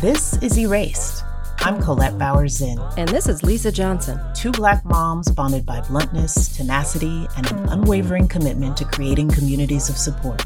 [0.00, 1.24] This is Eraced.
[1.60, 2.78] I'm Colette Bowers Zinn.
[2.98, 4.20] And this is Lisa Johnson.
[4.34, 9.96] Two black moms bonded by bluntness, tenacity, and an unwavering commitment to creating communities of
[9.96, 10.44] support.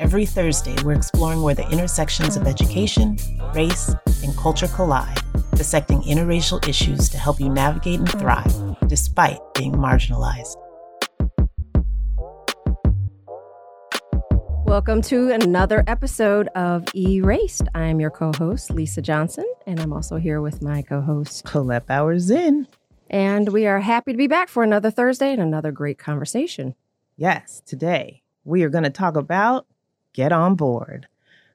[0.00, 3.18] Every Thursday, we're exploring where the intersections of education,
[3.54, 5.18] race, and culture collide,
[5.54, 8.54] dissecting interracial issues to help you navigate and thrive
[8.88, 10.56] despite being marginalized.
[14.68, 17.66] Welcome to another episode of Eraced.
[17.74, 21.86] I'm your co host, Lisa Johnson, and I'm also here with my co host, Colette
[21.86, 22.68] Bowers Zinn.
[23.08, 26.74] And we are happy to be back for another Thursday and another great conversation.
[27.16, 29.66] Yes, today we are going to talk about
[30.12, 31.08] get on board.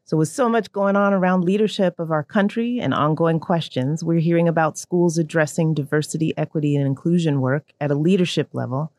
[0.06, 4.22] So, with so much going on around leadership of our country and ongoing questions, we're
[4.22, 8.92] hearing about schools addressing diversity, equity, and inclusion work at a leadership level.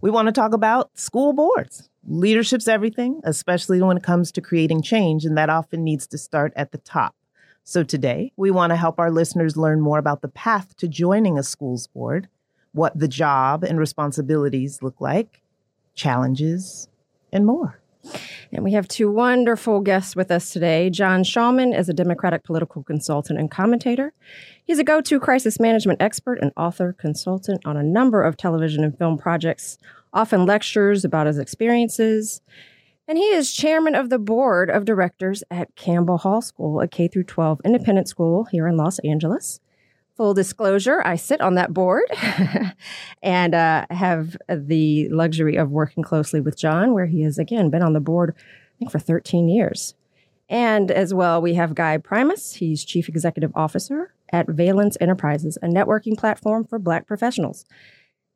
[0.00, 4.82] We want to talk about school boards Leadership's everything, especially when it comes to creating
[4.82, 7.14] change, and that often needs to start at the top.
[7.62, 11.38] So today, we want to help our listeners learn more about the path to joining
[11.38, 12.28] a school's board,
[12.72, 15.42] what the job and responsibilities look like,
[15.94, 16.88] challenges,
[17.32, 17.79] and more.
[18.52, 20.90] And we have two wonderful guests with us today.
[20.90, 24.12] John Shallman is a Democratic political consultant and commentator.
[24.64, 28.82] He's a go to crisis management expert and author consultant on a number of television
[28.82, 29.78] and film projects
[30.12, 32.40] often lectures about his experiences.
[33.06, 37.08] And he is chairman of the board of directors at Campbell Hall School, a K
[37.08, 39.60] 12 independent school here in Los Angeles.
[40.16, 42.04] Full disclosure, I sit on that board
[43.22, 47.82] and uh, have the luxury of working closely with John, where he has again been
[47.82, 49.94] on the board, I think, for 13 years.
[50.50, 52.54] And as well, we have Guy Primus.
[52.54, 57.64] He's chief executive officer at Valence Enterprises, a networking platform for Black professionals.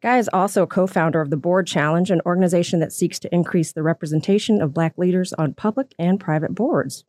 [0.00, 3.72] Guy is also co founder of the Board Challenge, an organization that seeks to increase
[3.72, 7.04] the representation of Black leaders on public and private boards.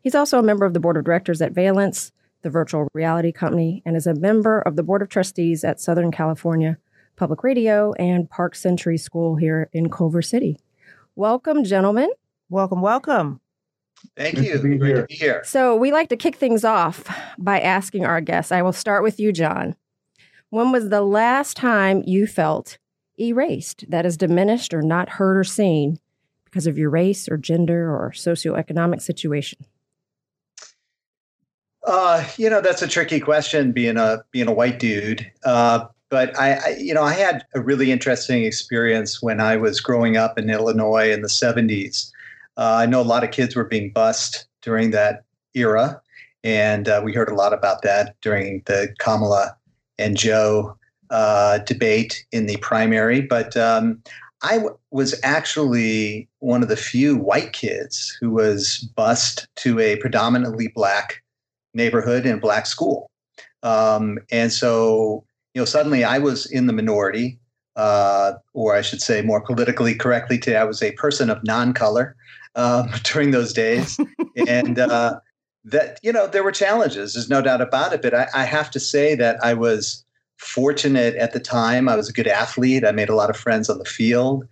[0.00, 2.10] He's also a member of the board of directors at Valence,
[2.42, 6.10] the virtual reality company, and is a member of the board of trustees at Southern
[6.10, 6.76] California
[7.16, 10.58] Public Radio and Park Century School here in Culver City.
[11.14, 12.10] Welcome, gentlemen.
[12.48, 13.40] Welcome, welcome.
[14.16, 14.58] Thank you.
[14.58, 15.42] To Great to be here.
[15.44, 17.04] So, we like to kick things off
[17.38, 18.50] by asking our guests.
[18.50, 19.76] I will start with you, John.
[20.50, 22.78] When was the last time you felt
[23.18, 25.98] erased, that is, diminished or not heard or seen
[26.44, 29.64] because of your race or gender or socioeconomic situation?
[31.84, 35.30] Uh, you know, that's a tricky question being a being a white dude.
[35.44, 39.80] Uh, but I, I, you know, I had a really interesting experience when I was
[39.80, 42.10] growing up in Illinois in the 70s.
[42.58, 46.00] Uh, I know a lot of kids were being bused during that era,
[46.44, 49.56] and uh, we heard a lot about that during the Kamala
[49.98, 50.76] and Joe
[51.08, 53.22] uh, debate in the primary.
[53.22, 54.02] But um,
[54.42, 59.96] I w- was actually one of the few white kids who was bused to a
[59.96, 61.21] predominantly black
[61.74, 63.10] neighborhood and black school.
[63.62, 65.24] Um, and so,
[65.54, 67.38] you know, suddenly I was in the minority,
[67.76, 71.72] uh, or I should say more politically correctly today, I was a person of non
[71.72, 72.16] color
[72.54, 73.98] um, during those days.
[74.48, 75.20] and, uh,
[75.64, 78.70] that you know there were challenges there's no doubt about it but I, I, have
[78.72, 80.04] to say that i was
[80.38, 83.70] fortunate at the time i was a good athlete i made a lot of friends
[83.70, 84.46] on the field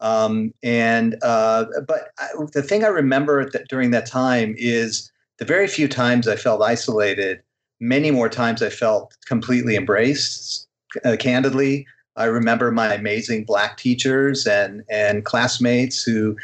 [0.00, 5.44] um, and uh, but I, the thing i remember that during that time is the
[5.44, 7.42] very few times i felt isolated
[7.80, 10.68] many more times i felt completely embraced
[11.04, 11.86] uh, candidly
[12.16, 16.36] i remember my amazing black teachers and and classmates who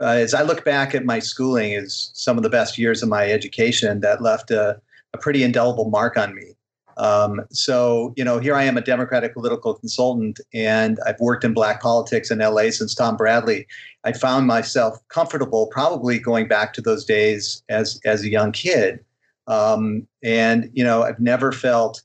[0.00, 3.08] uh, as I look back at my schooling, is some of the best years of
[3.08, 4.80] my education that left a,
[5.12, 6.54] a pretty indelible mark on me.
[6.98, 11.54] Um, so, you know, here I am, a Democratic political consultant, and I've worked in
[11.54, 13.66] black politics in LA since Tom Bradley.
[14.04, 19.04] I found myself comfortable, probably going back to those days as as a young kid.
[19.46, 22.02] Um, and you know, I've never felt.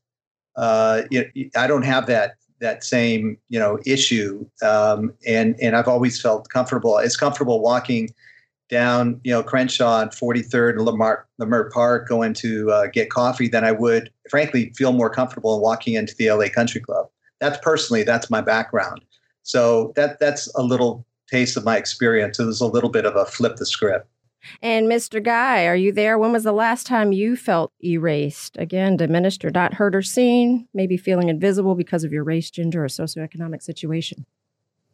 [0.55, 1.01] Uh,
[1.55, 6.49] I don't have that that same you know issue um, and and I've always felt
[6.49, 8.09] comfortable as comfortable walking
[8.69, 13.47] down you know Crenshaw and 43rd and Leimert, Leimert Park going to uh, get coffee
[13.47, 17.07] than I would frankly feel more comfortable in walking into the LA Country Club
[17.39, 19.01] that's personally that's my background
[19.43, 23.15] so that that's a little taste of my experience it was a little bit of
[23.15, 24.07] a flip the script
[24.61, 25.23] and Mr.
[25.23, 26.17] Guy, are you there?
[26.17, 28.57] When was the last time you felt erased?
[28.57, 32.83] Again, diminished or not heard or seen, maybe feeling invisible because of your race, gender,
[32.83, 34.25] or socioeconomic situation?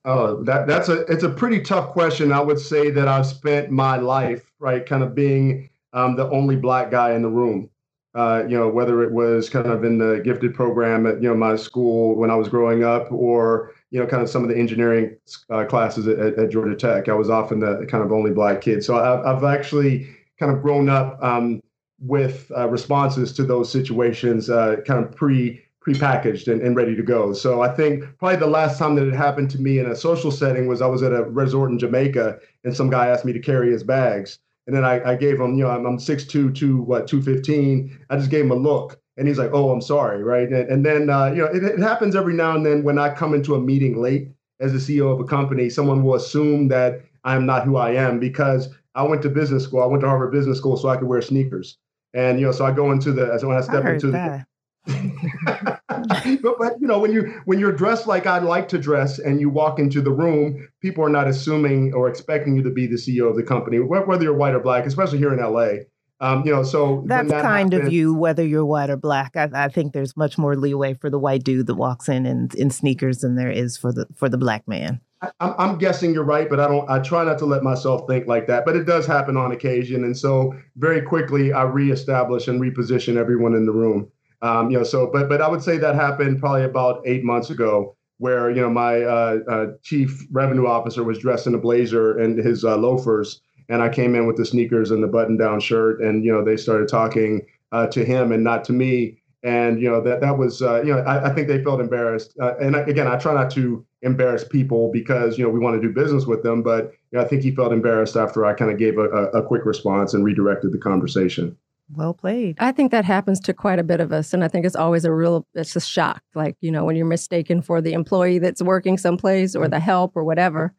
[0.06, 2.32] Oh, that that's a it's a pretty tough question.
[2.32, 6.56] I would say that I've spent my life right, kind of being um, the only
[6.56, 7.70] black guy in the room.
[8.16, 11.36] Uh, you know, whether it was kind of in the gifted program at you know
[11.36, 14.58] my school when I was growing up, or you know, kind of some of the
[14.58, 15.18] engineering
[15.50, 17.10] uh, classes at, at, Georgia Tech.
[17.10, 18.84] I was often the kind of only black kid.
[18.84, 20.08] So I've, I've actually
[20.38, 21.62] kind of grown up, um,
[22.02, 27.04] with uh, responses to those situations, uh, kind of pre prepackaged and, and ready to
[27.04, 27.34] go.
[27.34, 30.32] So I think probably the last time that it happened to me in a social
[30.32, 33.40] setting was I was at a resort in Jamaica and some guy asked me to
[33.40, 34.40] carry his bags.
[34.68, 37.98] And then I, I gave him, you know, I'm, I'm 6'2", two, what, 215.
[38.10, 40.48] I just gave him a look and he's like, oh, I'm sorry, right?
[40.48, 43.14] And, and then, uh, you know, it, it happens every now and then when I
[43.14, 44.30] come into a meeting late
[44.60, 48.20] as the CEO of a company, someone will assume that I'm not who I am
[48.20, 49.82] because I went to business school.
[49.82, 51.78] I went to Harvard Business School so I could wear sneakers.
[52.14, 54.48] And you know, so I go into the as when I step I into that.
[55.46, 59.40] but, but you know, when you when you're dressed like I'd like to dress and
[59.40, 62.96] you walk into the room, people are not assuming or expecting you to be the
[62.96, 65.84] CEO of the company, whether you're white or black, especially here in LA.
[66.22, 69.38] Um, you know, so that's that kind happened, of you, whether you're white or black.
[69.38, 72.50] I, I, think there's much more leeway for the white dude that walks in in,
[72.58, 75.00] in sneakers than there is for the for the black man.
[75.22, 76.90] I, I'm guessing you're right, but I don't.
[76.90, 78.66] I try not to let myself think like that.
[78.66, 83.54] But it does happen on occasion, and so very quickly I reestablish and reposition everyone
[83.54, 84.12] in the room.
[84.42, 87.50] Um, you know, so but but I would say that happened probably about eight months
[87.50, 92.18] ago, where you know my uh, uh, chief revenue officer was dressed in a blazer
[92.18, 93.42] and his uh, loafers.
[93.68, 96.58] And I came in with the sneakers and the button-down shirt, and you know they
[96.58, 100.62] started talking uh, to him and not to me, and you know that that was
[100.62, 103.34] uh, you know I, I, think they felt embarrassed, uh, and I, again I try
[103.34, 106.94] not to embarrass people because you know we want to do business with them, but
[107.12, 109.44] you know, I think he felt embarrassed after I kind of gave a, a, a
[109.44, 111.58] quick response and redirected the conversation.
[111.92, 112.58] Well played.
[112.60, 114.34] I think that happens to quite a bit of us.
[114.34, 116.22] And I think it's always a real, it's a shock.
[116.36, 120.16] Like, you know, when you're mistaken for the employee that's working someplace or the help
[120.16, 120.74] or whatever.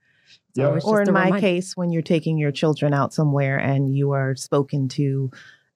[0.55, 0.85] Yep.
[0.85, 1.41] Or in my reminder.
[1.41, 5.31] case, when you're taking your children out somewhere and you are spoken to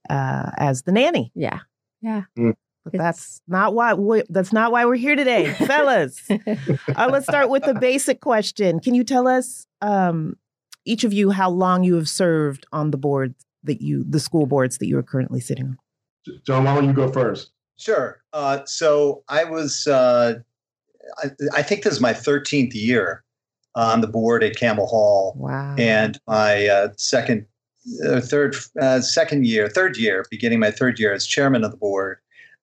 [0.09, 1.33] uh, as the nanny.
[1.35, 1.61] Yeah.
[2.01, 2.23] Yeah.
[2.39, 2.55] Mm.
[2.85, 6.31] But that's not why we, that's not why we're here today, fellas.
[6.31, 8.79] uh, let's start with the basic question.
[8.79, 10.37] Can you tell us um,
[10.85, 13.35] each of you how long you have served on the board
[13.65, 15.79] that you the school boards that you are currently sitting on?
[16.47, 17.51] John, why don't you go first?
[17.77, 18.23] Sure.
[18.33, 20.35] Uh, so I was uh,
[21.23, 23.25] I, I, think this is my 13th year
[23.75, 25.35] on the board at Campbell Hall.
[25.37, 25.75] Wow.
[25.79, 27.47] And my uh, second,
[28.07, 31.77] uh, third, uh, second year, third year, beginning my third year as chairman of the
[31.77, 32.19] board.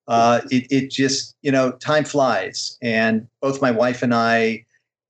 [0.07, 2.77] Uh, it, it just, you know, time flies.
[2.81, 4.65] And both my wife and I,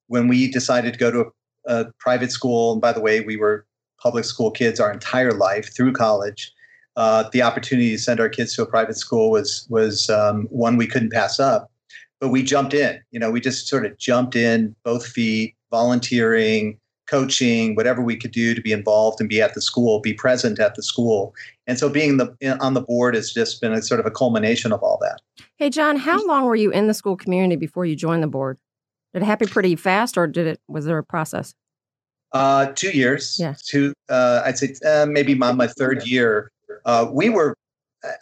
[0.07, 1.31] when we decided to go to
[1.67, 3.65] a, a private school, and by the way, we were
[4.01, 6.51] public school kids our entire life through college.
[6.97, 10.77] Uh, the opportunity to send our kids to a private school was was um, one
[10.77, 11.71] we couldn't pass up.
[12.19, 13.01] But we jumped in.
[13.11, 16.77] You know, we just sort of jumped in, both feet, volunteering,
[17.07, 20.59] coaching, whatever we could do to be involved and be at the school, be present
[20.59, 21.33] at the school.
[21.67, 24.71] And so being the on the board has just been a sort of a culmination
[24.71, 25.21] of all that.
[25.57, 28.57] Hey John, how long were you in the school community before you joined the board?
[29.13, 31.53] Did it happen pretty fast or did it was there a process?
[32.33, 33.37] Uh, two years.
[33.39, 33.55] Yeah.
[33.63, 33.93] Two.
[34.09, 36.51] Uh, I'd say uh, maybe my, my third year.
[36.85, 37.55] Uh, we were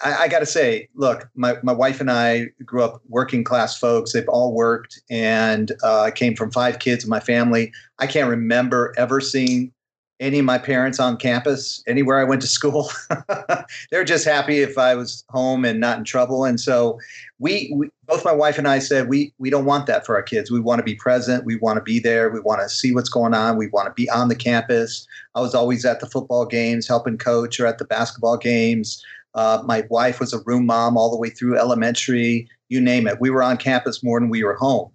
[0.01, 3.77] I, I got to say, look, my, my wife and I grew up working class
[3.77, 4.11] folks.
[4.11, 7.71] They've all worked, and uh, I came from five kids in my family.
[7.99, 9.71] I can't remember ever seeing
[10.19, 12.91] any of my parents on campus anywhere I went to school.
[13.91, 16.43] They're just happy if I was home and not in trouble.
[16.43, 16.99] And so
[17.39, 20.21] we, we, both my wife and I said we we don't want that for our
[20.21, 20.51] kids.
[20.51, 21.45] We want to be present.
[21.45, 22.29] We want to be there.
[22.29, 23.57] We want to see what's going on.
[23.57, 25.07] We want to be on the campus.
[25.35, 29.03] I was always at the football games, helping coach, or at the basketball games.
[29.35, 33.21] Uh, my wife was a room mom all the way through elementary, you name it.
[33.21, 34.91] We were on campus more than we were home.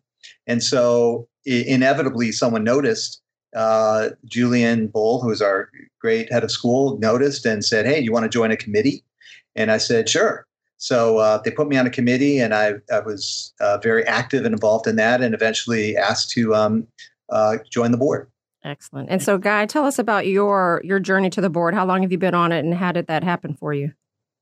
[0.46, 3.20] And so inevitably, someone noticed.
[3.54, 5.70] Uh, Julian Bull, who is our
[6.00, 9.04] great head of school, noticed and said, Hey, you want to join a committee?
[9.54, 10.46] And I said, Sure.
[10.76, 14.44] So uh, they put me on a committee, and I, I was uh, very active
[14.44, 16.86] and involved in that, and eventually asked to um,
[17.30, 18.30] uh, join the board.
[18.64, 19.08] Excellent.
[19.10, 21.74] And so, Guy, tell us about your your journey to the board.
[21.74, 23.92] How long have you been on it, and how did that happen for you?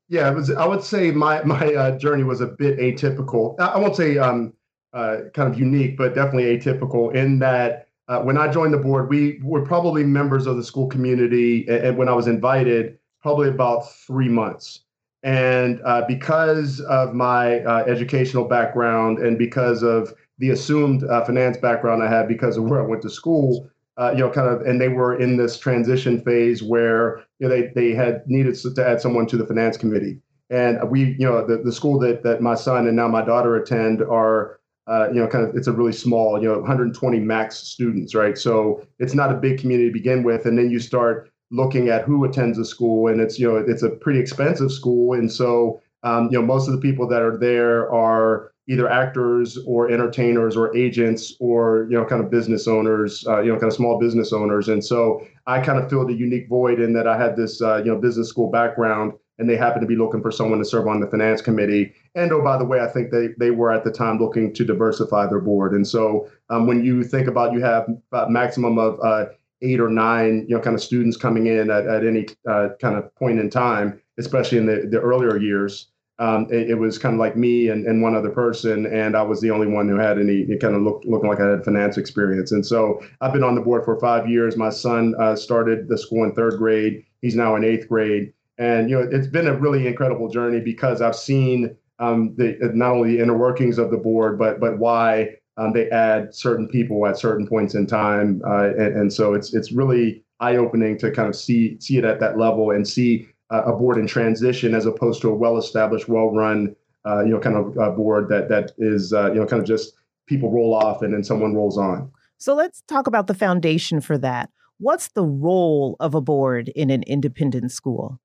[0.09, 0.51] Yeah, it was.
[0.51, 3.59] I would say my my uh, journey was a bit atypical.
[3.59, 4.53] I won't say um,
[4.93, 9.09] uh, kind of unique, but definitely atypical in that uh, when I joined the board,
[9.09, 13.91] we were probably members of the school community, and when I was invited, probably about
[14.07, 14.81] three months.
[15.23, 21.57] And uh, because of my uh, educational background and because of the assumed uh, finance
[21.57, 24.63] background I had because of where I went to school, uh, you know, kind of,
[24.63, 28.85] and they were in this transition phase where you know, they they had needed to
[28.85, 30.19] add someone to the finance committee.
[30.51, 33.55] And we, you know, the, the school that that my son and now my daughter
[33.55, 34.59] attend are,
[34.93, 38.37] uh, you know, kind of, it's a really small, you know, 120 max students, right?
[38.37, 42.05] So it's not a big community to begin with, and then you start looking at
[42.05, 45.81] who attends the school, and it's you know, it's a pretty expensive school, and so
[46.03, 50.57] um, you know, most of the people that are there are either actors or entertainers
[50.57, 53.99] or agents or you know kind of business owners uh, you know kind of small
[53.99, 57.35] business owners and so i kind of filled a unique void in that i had
[57.35, 60.59] this uh, you know business school background and they happened to be looking for someone
[60.59, 61.93] to serve on the finance committee.
[62.15, 64.65] And oh, by the way, I think they they were at the time looking to
[64.65, 65.73] diversify their board.
[65.73, 69.27] And so um, when you think about you have a maximum of uh,
[69.63, 72.97] eight or nine, you know, kind of students coming in at, at any uh, kind
[72.97, 75.89] of point in time, especially in the, the earlier years.
[76.19, 79.23] Um, it, it, was kind of like me and, and one other person, and I
[79.23, 81.97] was the only one who had any kind of looked looking like I had finance
[81.97, 82.53] experience.
[82.53, 84.57] And so I've been on the board for five years.
[84.57, 87.05] My son uh, started the school in third grade.
[87.23, 91.01] He's now in eighth grade, and you know it's been a really incredible journey because
[91.01, 95.37] I've seen um, the not only the inner workings of the board, but but why
[95.57, 99.55] um, they add certain people at certain points in time, uh, and, and, so it's
[99.55, 103.29] it's really eye opening to kind of see see it at that level and see
[103.51, 106.75] uh, a board in transition as opposed to a well established, well run,
[107.07, 109.69] uh, you know, kind of uh, board that that is uh, you know kind of
[109.69, 109.95] just
[110.27, 112.11] people roll off and then someone rolls on.
[112.39, 114.51] So let's talk about the foundation for that.
[114.79, 118.19] What's the role of a board in an independent school?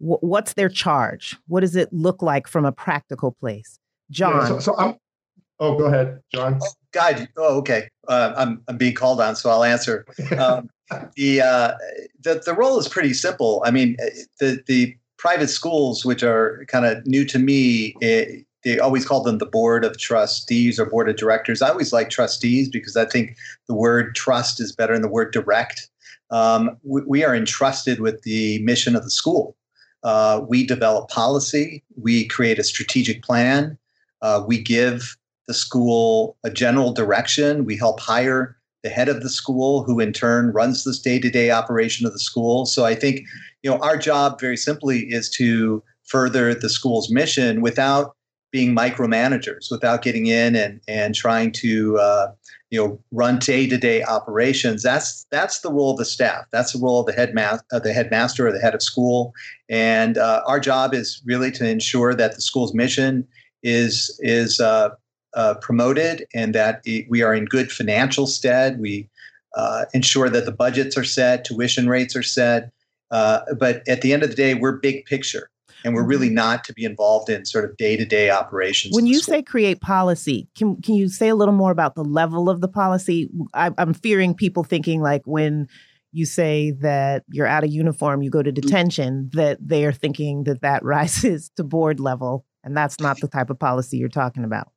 [0.00, 1.36] W- what's their charge?
[1.46, 3.78] What does it look like from a practical place?
[4.10, 4.40] John.
[4.40, 4.96] Yeah, so, so I'm
[5.60, 6.58] Oh, go ahead, John.
[6.62, 7.28] Oh, God.
[7.36, 7.88] Oh, okay.
[8.06, 10.04] Uh, I'm I'm being called on, so I'll answer.
[10.38, 10.70] Um,
[11.16, 11.74] the, uh,
[12.22, 13.62] the the role is pretty simple.
[13.66, 13.96] I mean,
[14.40, 19.04] the the private schools, which are kind of new to me, it, eh, they always
[19.04, 21.60] call them the board of trustees or board of directors.
[21.60, 23.36] I always like trustees because I think
[23.66, 25.88] the word trust is better than the word direct.
[26.30, 29.56] Um, we, we, are entrusted with the mission of the school.
[30.04, 31.82] Uh, we develop policy.
[32.00, 33.76] We create a strategic plan.
[34.22, 37.64] Uh, we give the school a general direction.
[37.64, 41.30] We help hire the head of the school, who in turn runs this day to
[41.30, 42.64] day operation of the school.
[42.64, 43.22] So I think,
[43.62, 48.14] you know, our job very simply is to further the school's mission without
[48.50, 52.32] being micromanagers, without getting in and, and trying to, uh,
[52.70, 54.82] you know, run day to day operations.
[54.82, 56.44] That's that's the role of the staff.
[56.50, 59.34] That's the role of the headmaster, uh, the headmaster or the head of school.
[59.68, 63.26] And uh, our job is really to ensure that the school's mission
[63.62, 64.90] is is uh,
[65.34, 68.80] uh, promoted and that it, we are in good financial stead.
[68.80, 69.08] We
[69.56, 72.70] uh, ensure that the budgets are set, tuition rates are set.
[73.10, 75.50] Uh, but at the end of the day, we're big picture
[75.84, 76.36] and we're really mm-hmm.
[76.36, 78.94] not to be involved in sort of day-to-day operations.
[78.94, 79.34] When you school.
[79.34, 82.68] say create policy, can can you say a little more about the level of the
[82.68, 83.30] policy?
[83.54, 85.68] I, am fearing people thinking like when
[86.12, 88.60] you say that you're out of uniform, you go to mm-hmm.
[88.60, 93.28] detention, that they are thinking that that rises to board level, and that's not the
[93.28, 94.70] type of policy you're talking about.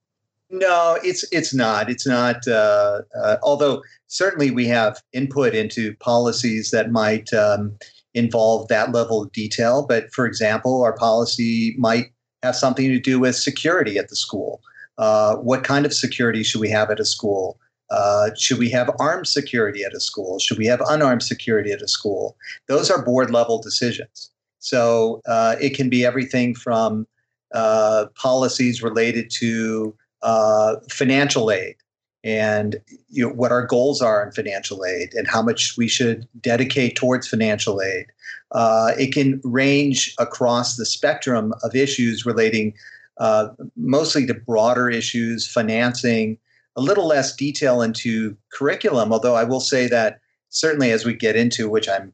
[0.52, 1.90] No, it's it's not.
[1.90, 2.46] It's not.
[2.46, 7.78] Uh, uh, although certainly we have input into policies that might um,
[8.14, 9.86] involve that level of detail.
[9.88, 12.12] But for example, our policy might
[12.44, 14.62] have something to do with security at the school.
[14.98, 17.60] Uh, what kind of security should we have at a school?
[17.90, 20.40] Uh, should we have armed security at a school?
[20.40, 22.38] Should we have unarmed security at a school?
[22.68, 24.32] Those are board level decisions.
[24.60, 27.06] So uh, it can be everything from
[27.54, 31.76] uh, policies related to uh, financial aid
[32.24, 32.76] and
[33.10, 36.96] you know, what our goals are in financial aid and how much we should dedicate
[36.96, 38.06] towards financial aid.
[38.52, 42.74] Uh, it can range across the spectrum of issues relating
[43.18, 46.38] uh, mostly to broader issues, financing,
[46.76, 51.36] a little less detail into curriculum, although I will say that certainly as we get
[51.36, 52.14] into, which I'm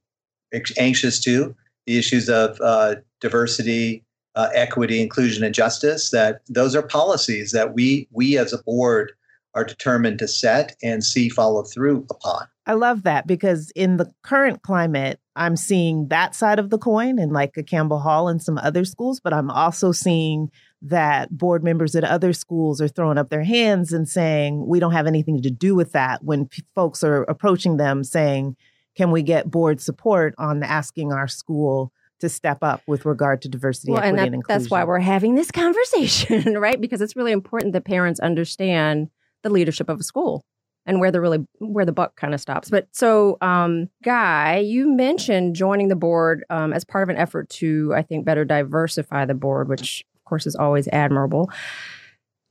[0.78, 4.04] anxious to, the issues of uh, diversity,
[4.36, 6.12] uh, equity, inclusion, and justice.
[6.12, 9.12] That those are policies that we we as a board
[9.58, 12.46] are determined to set and see follow through upon.
[12.68, 17.18] I love that because in the current climate, I'm seeing that side of the coin
[17.18, 20.52] in like a Campbell Hall and some other schools, but I'm also seeing
[20.84, 24.92] that board members at other schools are throwing up their hands and saying, we don't
[24.92, 28.56] have anything to do with that when p- folks are approaching them saying,
[28.96, 33.50] can we get board support on asking our school to step up with regard to
[33.50, 34.62] diversity, well, equity, and, that, and inclusion.
[34.62, 36.80] That's why we're having this conversation, right?
[36.80, 39.10] Because it's really important that parents understand
[39.48, 40.44] the leadership of a school
[40.86, 42.70] and where the really where the buck kind of stops.
[42.70, 47.50] But so, um, Guy, you mentioned joining the board um, as part of an effort
[47.50, 51.52] to, I think, better diversify the board, which of course is always admirable.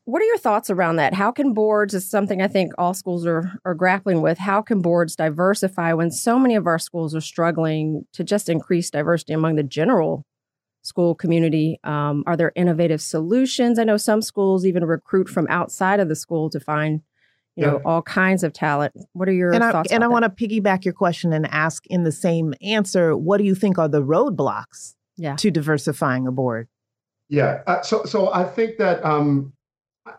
[0.04, 1.14] What are your thoughts around that?
[1.14, 4.80] How can boards, is something I think all schools are, are grappling with, how can
[4.80, 9.56] boards diversify when so many of our schools are struggling to just increase diversity among
[9.56, 10.24] the general
[10.86, 11.78] school community?
[11.84, 13.78] Um, are there innovative solutions?
[13.78, 17.02] I know some schools even recruit from outside of the school to find
[17.56, 20.24] you know all kinds of talent what are your and thoughts I, and i want
[20.24, 23.88] to piggyback your question and ask in the same answer what do you think are
[23.88, 25.36] the roadblocks yeah.
[25.36, 26.68] to diversifying a board
[27.30, 29.54] yeah uh, so so i think that um,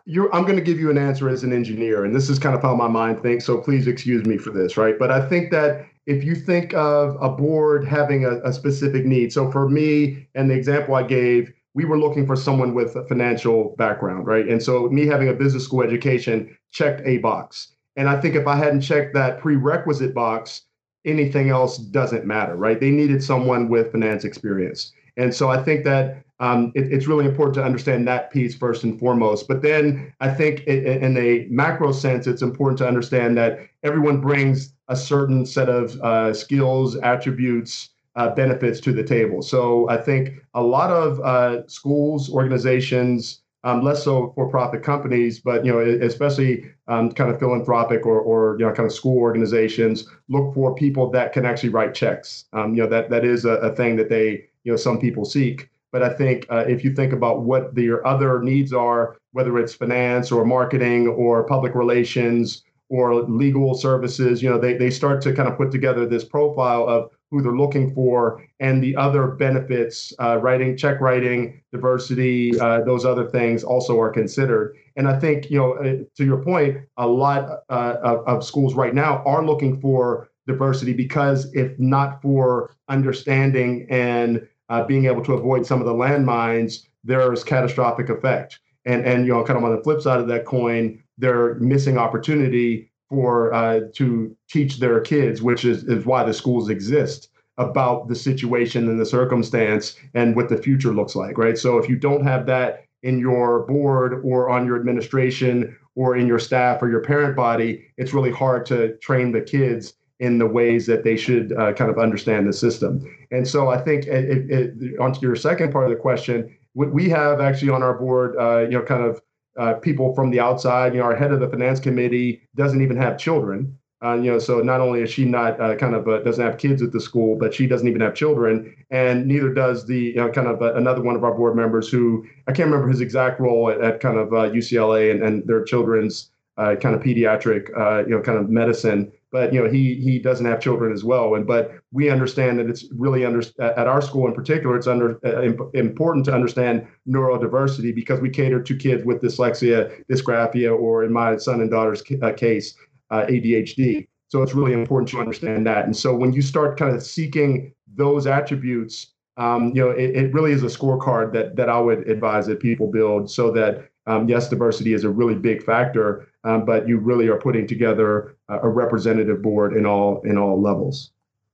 [0.06, 2.60] I'm going to give you an answer as an engineer, and this is kind of
[2.60, 3.46] how my mind thinks.
[3.46, 4.98] So please excuse me for this, right?
[4.98, 9.30] But I think that if you think of a board having a, a specific need,
[9.30, 13.04] so for me and the example I gave, we were looking for someone with a
[13.04, 14.48] financial background, right?
[14.48, 17.74] And so me having a business school education checked a box.
[17.96, 20.62] And I think if I hadn't checked that prerequisite box,
[21.04, 22.80] anything else doesn't matter, right?
[22.80, 24.92] They needed someone with finance experience.
[25.18, 28.82] And so I think that um, it, it's really important to understand that piece first
[28.82, 29.46] and foremost.
[29.46, 34.72] But then I think in a macro sense, it's important to understand that everyone brings
[34.88, 39.42] a certain set of uh, skills, attributes, uh, benefits to the table.
[39.42, 45.64] So I think a lot of uh, schools, organizations, um, less so for-profit companies, but
[45.64, 50.06] you know, especially um, kind of philanthropic or, or you know, kind of school organizations
[50.28, 52.46] look for people that can actually write checks.
[52.52, 55.24] Um, you know, that that is a, a, thing that they, you know, some people
[55.24, 55.68] seek.
[55.90, 59.74] But I think uh, if you think about what your other needs are, whether it's
[59.74, 65.32] finance or marketing or public relations or legal services, you know, they, they start to
[65.32, 70.12] kind of put together this profile of who they're looking for and the other benefits,
[70.18, 74.76] uh, writing, check writing, diversity, uh, those other things also are considered.
[74.96, 78.74] And I think, you know, uh, to your point, a lot uh, of, of schools
[78.74, 85.22] right now are looking for diversity because if not for understanding and uh, being able
[85.24, 88.58] to avoid some of the landmines, there's catastrophic effect.
[88.86, 91.98] And, and you know, kind of on the flip side of that coin, they're missing
[91.98, 98.06] opportunity for uh, to teach their kids, which is, is why the schools exist, about
[98.08, 101.58] the situation and the circumstance and what the future looks like, right?
[101.58, 106.26] So if you don't have that in your board or on your administration or in
[106.26, 110.46] your staff or your parent body, it's really hard to train the kids in the
[110.46, 113.04] ways that they should uh, kind of understand the system.
[113.30, 117.08] And so I think it, it, onto your second part of the question, what we
[117.08, 119.20] have actually on our board, uh, you know, kind of
[119.58, 120.94] uh, people from the outside.
[120.94, 123.76] You know, our head of the finance committee doesn't even have children.
[124.02, 126.56] Uh, you know, so not only is she not uh, kind of uh, doesn't have
[126.56, 130.14] kids at the school, but she doesn't even have children, and neither does the you
[130.14, 133.00] know, kind of uh, another one of our board members who I can't remember his
[133.00, 137.68] exact role at, at kind of UCLA and, and their children's kind of pediatric
[138.06, 141.34] you know kind of medicine but you know he he doesn't have children as well.
[141.34, 145.18] And but we understand that it's really under at our school in particular it's under
[145.24, 151.04] uh, imp- important to understand neurodiversity because we cater to kids with dyslexia dysgraphia or
[151.04, 152.74] in my son and daughter's uh, case
[153.10, 155.86] uh, adhd so it's really important to understand that.
[155.86, 160.34] And so when you start kind of seeking those attributes um, you know it, it
[160.34, 164.26] really is a scorecard that that i would advise that people build so that um,
[164.26, 168.58] yes, diversity is a really big factor, um, but you really are putting together a,
[168.58, 171.10] a representative board in all in all levels.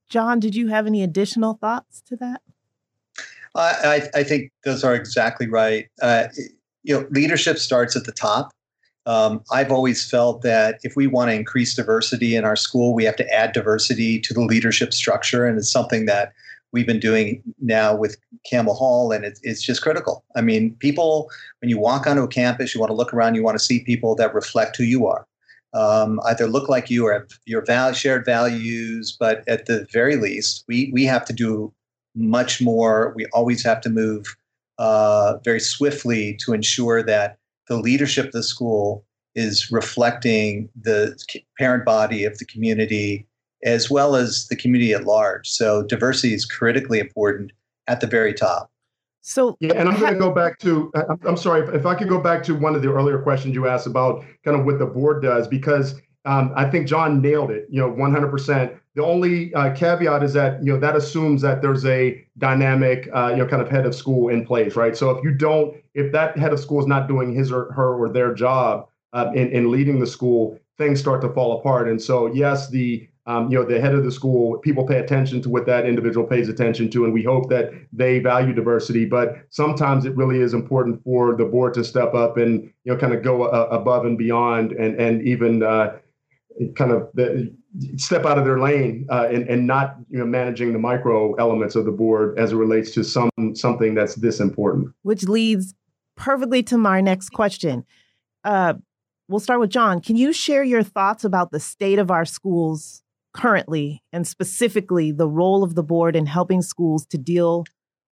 [0.09, 2.43] John, did you have any additional thoughts to that?
[3.57, 5.87] I, I think those are exactly right.
[6.03, 6.27] Uh,
[6.83, 8.51] you know, leadership starts at the top.
[9.07, 13.05] Um, I've always felt that if we want to increase diversity in our school, we
[13.05, 16.33] have to add diversity to the leadership structure, and it's something that
[16.73, 18.17] we've been doing now with
[18.49, 20.25] Campbell Hall, and it, it's just critical.
[20.35, 21.31] I mean, people,
[21.61, 23.85] when you walk onto a campus, you want to look around, you want to see
[23.85, 25.27] people that reflect who you are.
[25.75, 30.17] Um, either look like you or have your val- shared values, but at the very
[30.17, 31.73] least, we, we have to do
[32.15, 33.13] much more.
[33.17, 34.37] We always have to move
[34.79, 41.19] uh, very swiftly to ensure that the leadership of the school is reflecting the
[41.59, 43.27] parent body of the community
[43.65, 45.49] as well as the community at large.
[45.49, 47.53] So diversity is critically important
[47.87, 48.71] at the very top.
[49.27, 50.93] So yeah, and I'm going to go back to.
[51.25, 53.87] I'm sorry if, I could go back to one of the earlier questions you asked
[53.87, 55.95] about kind of what the board does because
[56.27, 57.67] um, I think John nailed it.
[57.71, 58.79] You know, 100%.
[58.95, 63.29] The only uh, caveat is that you know that assumes that there's a dynamic, uh,
[63.31, 64.95] you know, kind of head of school in place, right?
[64.95, 67.95] So if you don't, if that head of school is not doing his or her
[67.97, 71.89] or their job uh, in in leading the school, things start to fall apart.
[71.89, 75.41] And so yes, the um, you know, the head of the school, people pay attention
[75.43, 79.07] to what that individual pays attention to, and we hope that they value diversity.
[79.07, 82.99] But sometimes it really is important for the board to step up and you know,
[82.99, 85.97] kind of go uh, above and beyond, and and even uh,
[86.77, 87.55] kind of the,
[87.97, 91.75] step out of their lane uh, and and not you know managing the micro elements
[91.75, 94.93] of the board as it relates to some something that's this important.
[95.03, 95.75] Which leads
[96.15, 97.87] perfectly to my next question.
[98.45, 98.75] Uh,
[99.29, 100.03] we'll start with John.
[100.03, 103.03] Can you share your thoughts about the state of our schools
[103.35, 107.65] currently, and specifically the role of the board in helping schools to deal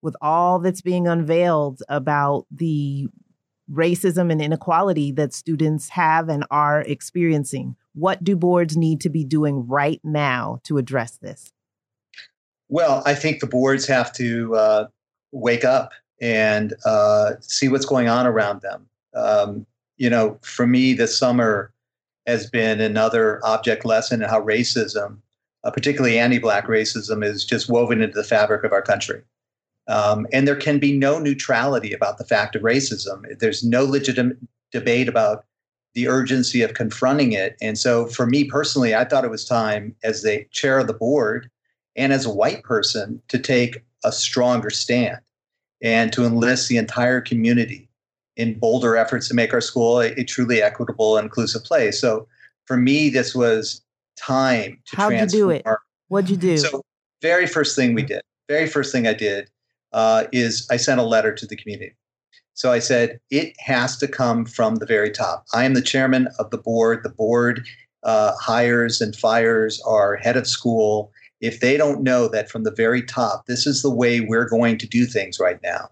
[0.03, 3.07] with all that's being unveiled about the
[3.71, 7.77] racism and inequality that students have and are experiencing.
[7.95, 11.53] What do boards need to be doing right now to address this?
[12.69, 14.87] Well, I think the boards have to uh,
[15.31, 18.89] wake up and uh, see what's going on around them.
[19.15, 21.73] Um, you know, for me this summer,
[22.27, 25.19] has been another object lesson in how racism
[25.65, 29.23] uh, particularly anti-black racism, is just woven into the fabric of our country.
[29.89, 33.25] Um, and there can be no neutrality about the fact of racism.
[33.39, 34.39] There's no legitimate
[34.71, 35.45] debate about
[35.95, 37.57] the urgency of confronting it.
[37.61, 40.95] And so, for me personally, I thought it was time, as the chair of the
[40.95, 41.51] board
[41.97, 45.19] and as a white person, to take a stronger stand
[45.83, 47.89] and to enlist the entire community
[48.37, 52.01] in bolder efforts to make our school a, a truly equitable and inclusive place.
[52.01, 52.27] So,
[52.67, 53.83] for me, this was
[54.17, 55.67] time to How'd you do it?
[56.09, 56.57] What'd you do?
[56.59, 56.83] So,
[57.21, 59.51] very first thing we did, very first thing I did
[59.93, 61.95] uh, is I sent a letter to the community.
[62.55, 65.45] So I said, it has to come from the very top.
[65.55, 67.03] I am the chairman of the board.
[67.03, 67.67] The board
[68.03, 71.11] uh, hires and fires our head of school.
[71.41, 74.79] If they don't know that from the very top, this is the way we're going
[74.79, 75.89] to do things right now,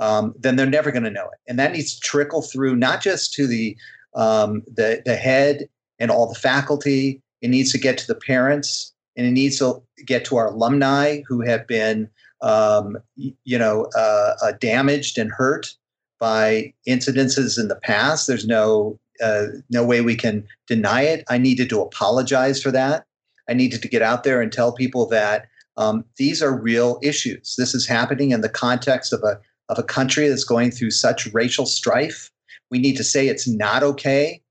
[0.00, 1.38] um, then they're never going to know it.
[1.46, 3.76] And that needs to trickle through not just to the,
[4.14, 8.92] um, the, the head and all the faculty, it needs to get to the parents
[9.16, 12.08] and it needs to get to our alumni who have been
[12.40, 15.74] um, you know, uh, uh, damaged and hurt
[16.20, 18.26] by incidences in the past.
[18.26, 21.24] There's no uh, no way we can deny it.
[21.28, 23.04] I needed to apologize for that.
[23.48, 27.56] I needed to get out there and tell people that um, these are real issues.
[27.56, 31.26] This is happening in the context of a of a country that's going through such
[31.32, 32.30] racial strife.
[32.70, 34.42] We need to say it's not okay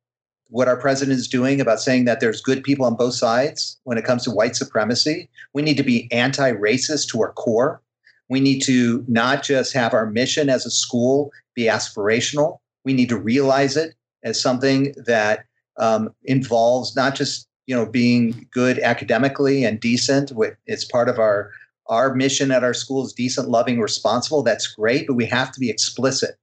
[0.50, 3.98] what our president is doing about saying that there's good people on both sides when
[3.98, 5.30] it comes to white supremacy.
[5.54, 7.82] We need to be anti racist to our core.
[8.30, 13.10] We need to not just have our mission as a school be aspirational, we need
[13.10, 15.46] to realize it as something that
[15.78, 20.32] um, involves not just you know being good academically and decent
[20.66, 21.52] it's part of our
[21.90, 25.60] our mission at our school is decent loving responsible that's great but we have to
[25.60, 26.36] be explicit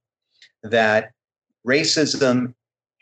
[0.63, 1.11] that
[1.67, 2.53] racism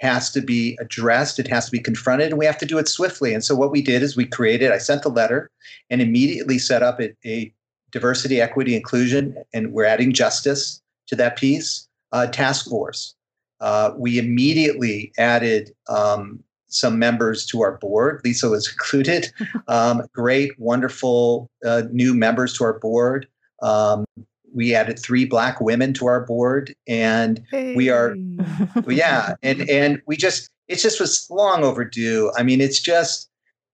[0.03, 2.88] has to be addressed, it has to be confronted, and we have to do it
[2.88, 3.34] swiftly.
[3.34, 5.49] And so what we did is we created, I sent a letter
[5.89, 7.53] and immediately set up a, a
[7.91, 13.15] diversity, equity, inclusion, and we're adding justice to that piece, uh, task force.
[13.62, 18.21] Uh, we immediately added um, some members to our board.
[18.23, 19.31] Lisa was included.
[19.67, 23.27] Um, great, wonderful uh, new members to our board.
[23.62, 24.05] Um,
[24.53, 27.75] we added three black women to our board and hey.
[27.75, 28.15] we are
[28.88, 33.29] yeah and and we just it just was long overdue i mean it's just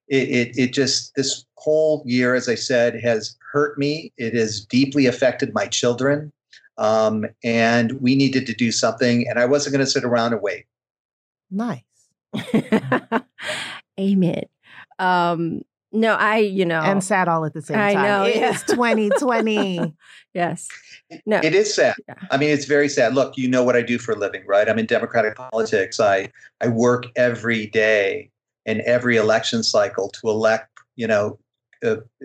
[0.07, 4.61] it, it, it just this whole year as i said has hurt me it has
[4.61, 6.31] deeply affected my children
[6.77, 10.41] um, and we needed to do something and i wasn't going to sit around and
[10.41, 10.65] wait
[11.51, 11.81] nice
[13.99, 14.43] amen
[14.99, 15.61] um,
[15.91, 17.97] no, I, you know, and sad all at the same time.
[17.97, 18.23] I know.
[18.23, 18.51] It yeah.
[18.51, 19.95] is 2020.
[20.35, 20.67] yes.
[21.25, 21.39] No.
[21.43, 21.95] It is sad.
[22.07, 22.13] Yeah.
[22.29, 23.15] I mean, it's very sad.
[23.15, 24.69] Look, you know what I do for a living, right?
[24.69, 25.99] I'm in democratic politics.
[25.99, 28.29] I I work every day
[28.67, 31.39] in every election cycle to elect, you know,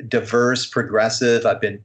[0.08, 1.46] diverse, progressive.
[1.46, 1.82] I've been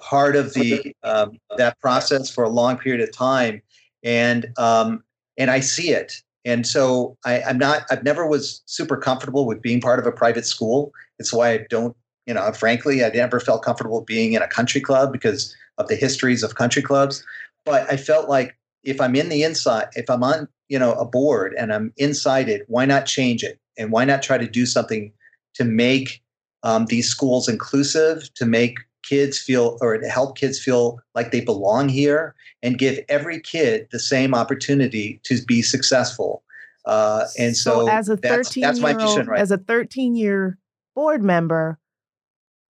[0.00, 3.60] part of the um, that process for a long period of time,
[4.02, 5.04] and um,
[5.36, 6.22] and I see it.
[6.44, 7.82] And so I, I'm not.
[7.90, 11.66] I've never was super comfortable with being part of a private school it's why I
[11.68, 11.96] don't,
[12.26, 15.96] you know, frankly, I never felt comfortable being in a country club because of the
[15.96, 17.24] histories of country clubs.
[17.64, 21.04] But I felt like if I'm in the inside, if I'm on, you know, a
[21.04, 23.58] board and I'm inside it, why not change it?
[23.76, 25.12] And why not try to do something
[25.54, 26.22] to make
[26.62, 31.40] um, these schools inclusive, to make kids feel or to help kids feel like they
[31.40, 36.42] belong here and give every kid the same opportunity to be successful.
[36.84, 39.40] Uh, and so, so as a 13 that's, that's my mission, right?
[39.40, 40.58] As a 13 year
[40.94, 41.78] board member,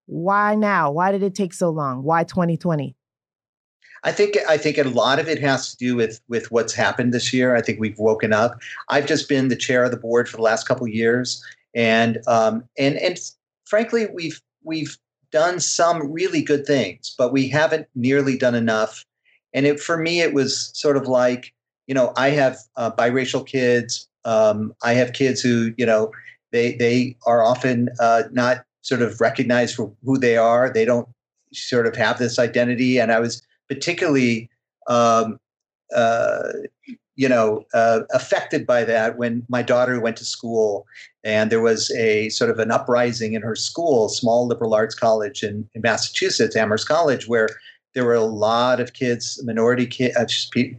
[0.05, 0.91] why now?
[0.91, 2.03] Why did it take so long?
[2.03, 2.95] Why 2020?
[4.03, 7.13] I think I think a lot of it has to do with with what's happened
[7.13, 7.55] this year.
[7.55, 8.57] I think we've woken up.
[8.87, 11.43] I've just been the chair of the board for the last couple of years,
[11.75, 13.19] and um, and and
[13.65, 14.97] frankly, we've we've
[15.31, 19.05] done some really good things, but we haven't nearly done enough.
[19.53, 21.53] And it, for me, it was sort of like
[21.87, 24.07] you know I have uh, biracial kids.
[24.25, 26.11] Um, I have kids who you know
[26.51, 30.71] they they are often uh, not sort of recognized for who they are.
[30.71, 31.07] They don't
[31.53, 32.99] sort of have this identity.
[32.99, 34.49] And I was particularly,
[34.87, 35.39] um,
[35.95, 36.49] uh,
[37.15, 40.85] you know, uh, affected by that when my daughter went to school
[41.23, 45.43] and there was a sort of an uprising in her school, small liberal arts college
[45.43, 47.49] in, in Massachusetts, Amherst College, where
[47.93, 50.25] there were a lot of kids, minority ki- uh,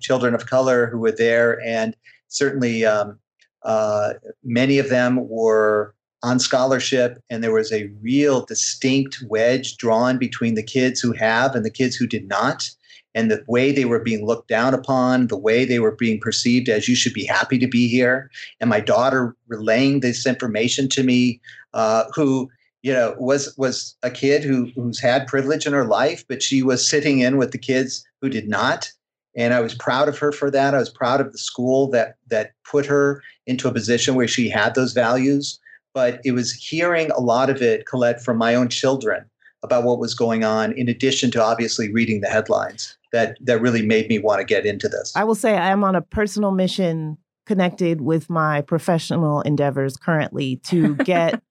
[0.01, 1.97] children of color who were there, and
[2.29, 3.19] certainly um,
[3.63, 10.19] uh, many of them were on scholarship, and there was a real distinct wedge drawn
[10.19, 12.69] between the kids who have and the kids who did not.
[13.13, 16.69] And the way they were being looked down upon, the way they were being perceived
[16.69, 18.31] as you should be happy to be here.
[18.61, 21.41] And my daughter relaying this information to me,
[21.75, 22.49] uh, who
[22.83, 26.63] you know, was was a kid who who's had privilege in her life, but she
[26.63, 28.91] was sitting in with the kids who did not.
[29.37, 30.75] And I was proud of her for that.
[30.75, 34.49] I was proud of the school that that put her into a position where she
[34.49, 35.59] had those values.
[35.95, 39.25] But it was hearing a lot of it, Colette, from my own children
[39.63, 43.85] about what was going on, in addition to obviously reading the headlines, that that really
[43.85, 45.13] made me want to get into this.
[45.17, 50.57] I will say I am on a personal mission connected with my professional endeavors currently
[50.65, 51.43] to get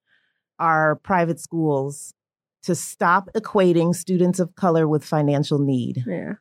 [0.57, 2.13] our private schools
[2.63, 6.03] to stop equating students of color with financial need.
[6.07, 6.33] Yeah.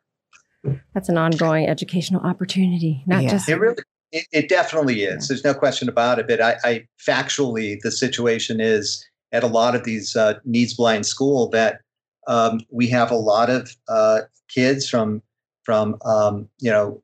[0.94, 3.30] That's an ongoing educational opportunity, not Yeah.
[3.30, 3.76] just It really,
[4.12, 5.28] it, it definitely is.
[5.28, 6.26] There's no question about it.
[6.26, 11.06] But I, I factually, the situation is at a lot of these uh, needs blind
[11.06, 11.80] school that
[12.26, 15.22] um, we have a lot of uh, kids from
[15.64, 17.02] from um, you know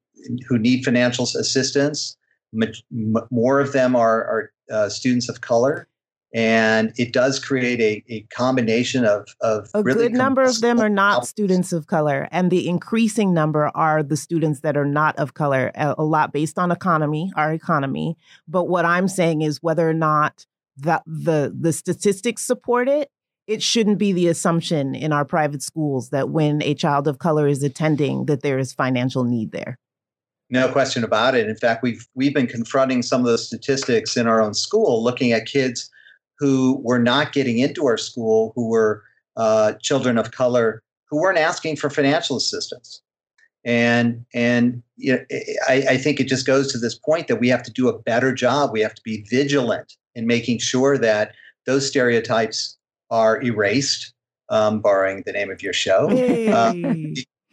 [0.49, 2.17] who need financial assistance.
[3.31, 5.89] More of them are, are uh, students of color,
[6.35, 10.81] and it does create a, a combination of of A really good number of them
[10.81, 11.29] are not problems.
[11.29, 15.71] students of color, and the increasing number are the students that are not of color,
[15.77, 18.17] a, a lot based on economy, our economy.
[18.49, 20.45] But what I'm saying is whether or not
[20.77, 23.11] the, the, the statistics support it,
[23.47, 27.47] it shouldn't be the assumption in our private schools that when a child of color
[27.47, 29.79] is attending, that there is financial need there.
[30.51, 31.49] No question about it.
[31.49, 35.33] In fact, we've we've been confronting some of those statistics in our own school, looking
[35.33, 35.91] at kids
[36.39, 39.03] who were not getting into our school, who were
[39.37, 43.01] uh, children of color, who weren't asking for financial assistance.
[43.65, 45.25] And and you know,
[45.69, 47.99] I, I think it just goes to this point that we have to do a
[47.99, 48.73] better job.
[48.73, 51.33] We have to be vigilant in making sure that
[51.67, 52.77] those stereotypes
[53.11, 54.13] are erased.
[54.51, 56.11] Um, borrowing the name of your show.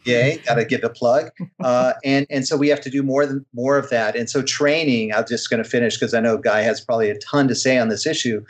[0.04, 1.30] Yay, got to give a plug.
[1.62, 4.14] Uh, and and so we have to do more than more of that.
[4.14, 7.18] And so training, I'm just going to finish because I know Guy has probably a
[7.18, 8.44] ton to say on this issue,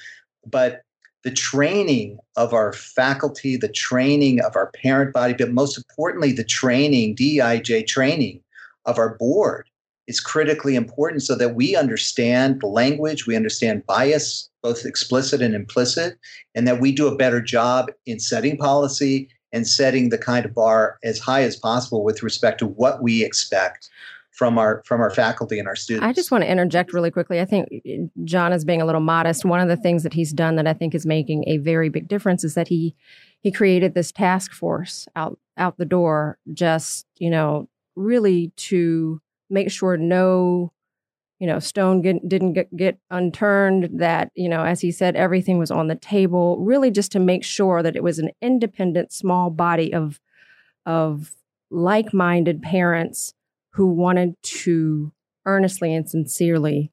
[0.46, 0.82] but
[1.24, 6.44] the training of our faculty, the training of our parent body, but most importantly, the
[6.44, 8.40] training, DIJ training
[8.86, 9.68] of our board
[10.08, 15.54] is critically important so that we understand the language, we understand bias, both explicit and
[15.54, 16.18] implicit,
[16.54, 20.54] and that we do a better job in setting policy and setting the kind of
[20.54, 23.88] bar as high as possible with respect to what we expect
[24.32, 26.04] from our from our faculty and our students.
[26.04, 27.40] I just want to interject really quickly.
[27.40, 29.44] I think eh, John is being a little modest.
[29.44, 32.08] One of the things that he's done that I think is making a very big
[32.08, 32.96] difference is that he
[33.40, 39.70] he created this task force out out the door just, you know, really to make
[39.70, 40.72] sure no
[41.38, 45.58] you know stone get, didn't get, get unturned that you know as he said everything
[45.58, 49.50] was on the table really just to make sure that it was an independent small
[49.50, 50.20] body of
[50.86, 51.34] of
[51.70, 53.34] like-minded parents
[53.72, 55.12] who wanted to
[55.46, 56.92] earnestly and sincerely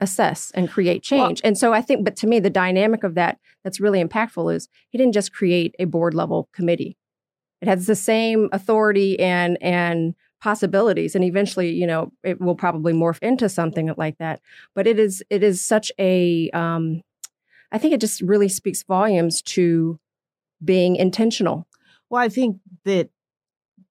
[0.00, 1.40] assess and create change.
[1.42, 4.68] and so I think, but to me, the dynamic of that that's really impactful is
[4.90, 6.96] he didn't just create a board level committee.
[7.60, 12.92] It has the same authority and and possibilities, and eventually, you know, it will probably
[12.92, 14.40] morph into something like that.
[14.74, 17.02] But it is it is such a um,
[17.72, 19.98] I think it just really speaks volumes to
[20.64, 21.66] being intentional.
[22.08, 23.10] Well, I think that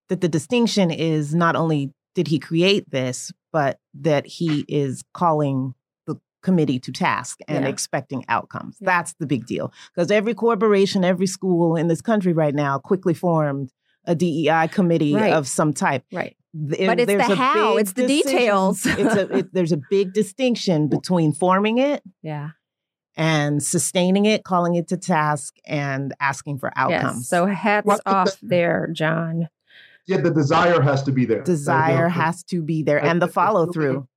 [0.10, 5.74] that the distinction is not only did he create this, but that he is calling
[6.08, 7.70] the committee to task and Yeah.
[7.70, 8.78] expecting outcomes.
[8.80, 8.86] Yeah.
[8.88, 9.72] That's the big deal.
[9.94, 13.72] Because every corporation, every school in this country right now quickly formed
[14.06, 15.34] a DEI committee Right.
[15.34, 16.04] of some type.
[16.14, 16.36] Right.
[16.54, 18.86] Th- But it's there's the a how, it's the decision- details.
[18.86, 22.52] it's a, it, there's a big distinction between forming it Yeah.
[23.16, 27.18] and sustaining it, calling it to task, and asking for outcomes.
[27.20, 27.28] Yes.
[27.30, 29.50] So hats Well, I think off there, John.
[30.08, 31.44] Yeah, the desire has to be there.
[31.44, 34.08] desire has to be there, and the follow through.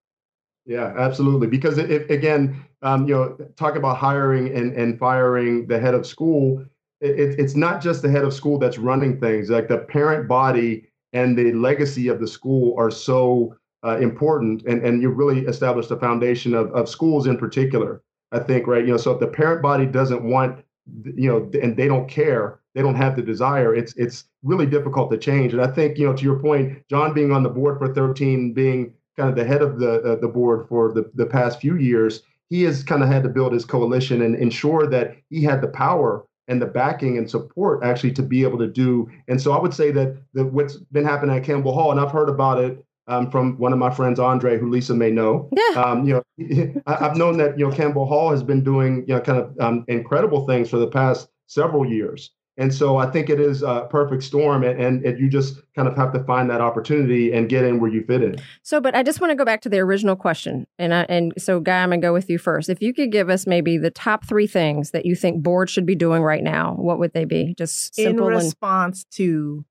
[0.64, 1.48] Yeah, absolutely.
[1.48, 6.06] Because it, again, um, you know, talk about hiring and, and firing the head of
[6.06, 6.64] school.
[7.00, 9.50] It, it, it's not just the head of school that's running things.
[9.50, 14.82] Like the parent body and the legacy of the school are so uh, important, and
[14.84, 18.02] and you really established a foundation of of schools in particular.
[18.32, 18.84] I think right.
[18.84, 20.64] You know, so if the parent body doesn't want,
[21.02, 23.74] you know, and they don't care, they don't have the desire.
[23.74, 25.52] It's it's really difficult to change.
[25.52, 28.52] And I think you know, to your point, John being on the board for 13,
[28.52, 31.76] being kind of the head of the uh, the board for the, the past few
[31.76, 35.60] years, he has kind of had to build his coalition and ensure that he had
[35.60, 39.08] the power and the backing and support actually to be able to do.
[39.28, 42.10] And so I would say that the, what's been happening at Campbell Hall, and I've
[42.10, 45.48] heard about it um, from one of my friends, Andre, who Lisa may know.
[45.52, 45.80] Yeah.
[45.80, 49.14] Um, you know, I, I've known that you know Campbell Hall has been doing you
[49.14, 52.30] know kind of um, incredible things for the past several years.
[52.56, 55.88] And so I think it is a perfect storm, and, and, and, you just kind
[55.88, 58.36] of have to find that opportunity and get in where you fit in.
[58.62, 61.32] So, but I just want to go back to the original question, and I, and
[61.38, 62.68] so Guy, I'm gonna go with you first.
[62.68, 65.86] If you could give us maybe the top three things that you think boards should
[65.86, 67.54] be doing right now, what would they be?
[67.56, 69.64] Just in response and, to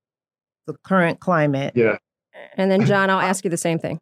[0.66, 1.74] the current climate.
[1.76, 1.98] Yeah.
[2.56, 3.98] And then John, I'll ask you the same thing.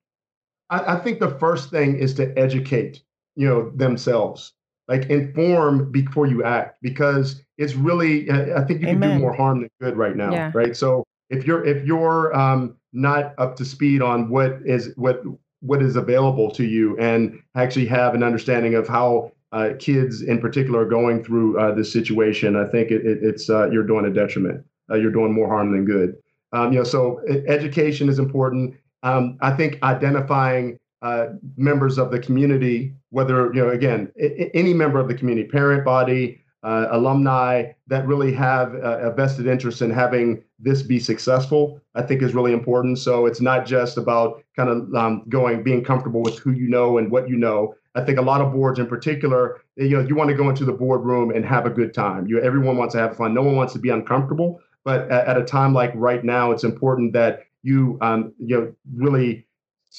[0.70, 3.02] I, I think the first thing is to educate,
[3.34, 4.52] you know, themselves
[4.88, 9.10] like inform before you act because it's really i think you Amen.
[9.10, 10.50] can do more harm than good right now yeah.
[10.54, 15.22] right so if you're if you're um, not up to speed on what is what
[15.60, 20.38] what is available to you and actually have an understanding of how uh, kids in
[20.40, 24.06] particular are going through uh, this situation i think it, it, it's uh, you're doing
[24.06, 26.16] a detriment uh, you're doing more harm than good
[26.52, 32.18] um, you know so education is important um, i think identifying uh, members of the
[32.18, 37.70] community, whether, you know, again, I- any member of the community, parent body, uh, alumni
[37.86, 42.34] that really have a, a, vested interest in having this be successful, I think is
[42.34, 42.98] really important.
[42.98, 46.98] So it's not just about kind of um, going, being comfortable with who you know
[46.98, 47.74] and what you know.
[47.94, 50.64] I think a lot of boards in particular, you know, you want to go into
[50.64, 52.26] the boardroom and have a good time.
[52.26, 53.34] You, everyone wants to have fun.
[53.34, 54.60] No one wants to be uncomfortable.
[54.84, 58.74] But at, at a time like right now, it's important that you, um, you know,
[58.94, 59.46] really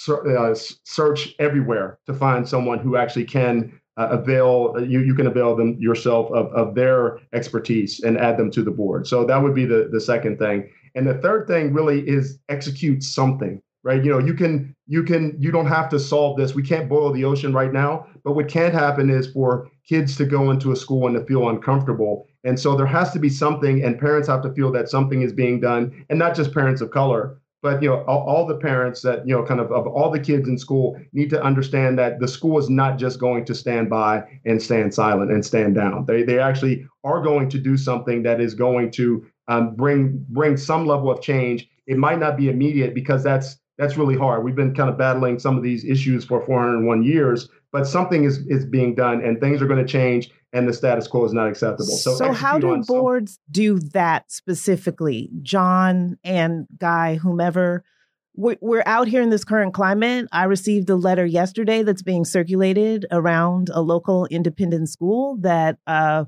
[0.10, 5.56] uh, search everywhere to find someone who actually can uh, avail you you can avail
[5.56, 9.08] them yourself of, of their expertise and add them to the board.
[9.08, 10.70] So that would be the the second thing.
[10.96, 14.04] And the third thing really is execute something right?
[14.04, 16.54] You know you can you can you don't have to solve this.
[16.54, 20.26] We can't boil the ocean right now but what can happen is for kids to
[20.26, 22.28] go into a school and to feel uncomfortable.
[22.44, 25.34] And so there has to be something and parents have to feel that something is
[25.34, 29.28] being done and not just parents of color but you know all, the parents that
[29.28, 32.28] you know kind of of all the kids in school need to understand that the
[32.28, 36.06] school is not just going to stand by and stand silent and stand down.
[36.06, 40.58] They they actually are going to do something that is going to um, bring bring
[40.58, 41.68] some level of change.
[41.88, 44.44] It might not be immediate because that's that's really hard.
[44.44, 48.40] We've been kind of battling some of these issues for 401 years but something is
[48.48, 51.48] is being done and things are going to change and the status quo is not
[51.48, 51.86] acceptable.
[51.86, 55.30] So, so how do boards some- do that specifically?
[55.42, 57.84] John and Guy, whomever,
[58.36, 60.28] we're out here in this current climate.
[60.32, 66.26] I received a letter yesterday that's being circulated around a local independent school that, uh,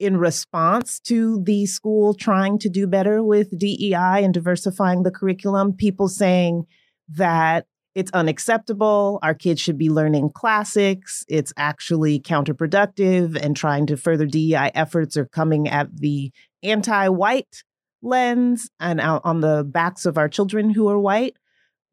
[0.00, 5.72] in response to the school trying to do better with DEI and diversifying the curriculum,
[5.72, 6.64] people saying
[7.08, 9.18] that it's unacceptable.
[9.22, 11.24] Our kids should be learning classics.
[11.28, 17.64] It's actually counterproductive, and trying to further DEI efforts are coming at the anti white
[18.02, 21.36] lens and on the backs of our children who are white.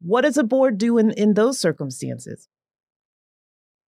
[0.00, 2.48] What does a board do in, in those circumstances?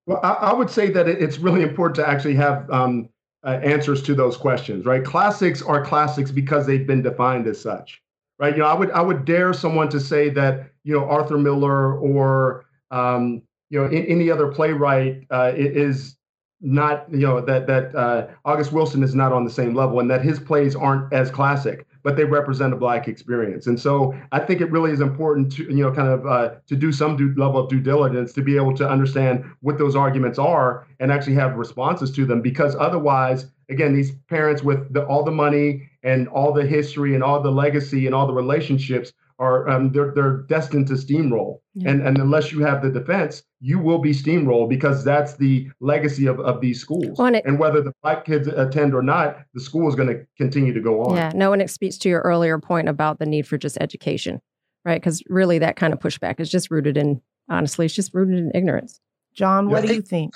[0.07, 3.09] Well, I, I would say that it's really important to actually have um,
[3.44, 5.03] uh, answers to those questions, right?
[5.03, 8.03] Classics are classics because they've been defined as such
[8.42, 8.57] right?
[8.57, 11.97] You know, I would I would dare someone to say that you know Arthur Miller
[11.99, 16.16] or um, you know any other playwright uh, is
[16.61, 20.11] not you know that that uh, August Wilson is not on the same level, and
[20.11, 23.66] that his plays aren't as classic, but they represent a black experience.
[23.66, 26.77] And so I think it really is important to you know kind of uh, to
[26.77, 30.38] do some due, level of due diligence to be able to understand what those arguments
[30.38, 35.25] are and actually have responses to them, because otherwise, again, these parents with the, all
[35.25, 39.12] the money and all the history and all the legacy and all the relationships
[39.43, 41.59] are um, they're they're destined to steamroll.
[41.75, 41.91] Yeah.
[41.91, 46.27] And and unless you have the defense, you will be steamrolled because that's the legacy
[46.27, 47.19] of, of these schools.
[47.19, 50.09] Well, and, it, and, whether the black kids attend or not, the school is going
[50.09, 51.17] to continue to go on.
[51.17, 54.41] Yeah, no, and it speaks to your earlier point about the need for just education,
[54.85, 55.01] right?
[55.01, 58.53] Because really, that kind of pushback is just rooted in honestly, it's just rooted in
[58.55, 59.01] ignorance.
[59.35, 60.35] John, what do you think?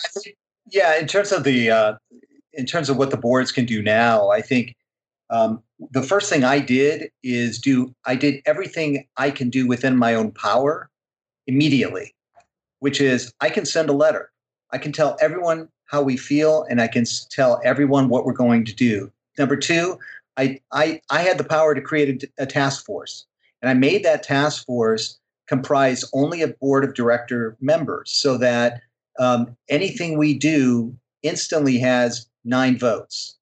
[0.71, 1.95] Yeah, in terms of the uh,
[2.55, 4.75] in terms of what the boards can do now, I think
[5.31, 9.97] um, the first thing I did is do I did everything I can do within
[9.97, 10.91] my own power
[11.47, 12.15] immediately,
[12.81, 14.31] which is I can send a letter.
[14.73, 18.65] I can tell everyone how we feel and I can tell everyone what we're going
[18.65, 19.11] to do.
[19.39, 19.99] Number two,
[20.37, 23.27] I I, I had the power to create a, a task force,
[23.61, 28.81] and I made that task force comprise only of board of director members, so that
[29.19, 33.37] um, anything we do instantly has nine votes,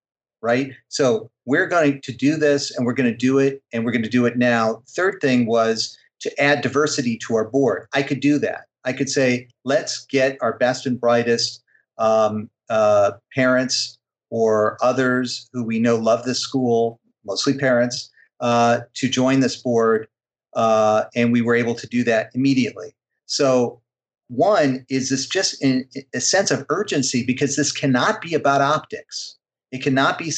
[0.45, 0.72] right?
[0.90, 4.05] So we're going to do this and we're going to do it and we're going
[4.05, 4.82] to do it now.
[4.90, 7.86] Third thing was to add diversity to our board.
[7.95, 8.66] I could do that.
[8.84, 11.62] I could say, let's get our best and brightest
[11.97, 19.09] um, uh, parents or others who we know love this school, mostly parents, uh, to
[19.09, 20.07] join this board.
[20.55, 22.95] Uh, and we were able to do that immediately.
[23.26, 23.80] So,
[24.28, 29.36] one is this just in, a sense of urgency because this cannot be about optics.
[29.75, 30.33] It cannot be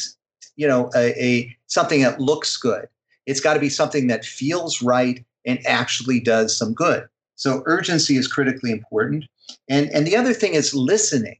[0.55, 2.87] you know a, a, something that looks good.
[3.27, 7.07] It's got to be something that feels right and actually does some good.
[7.35, 9.25] So urgency is critically important.
[9.69, 11.37] And, and the other thing is listening,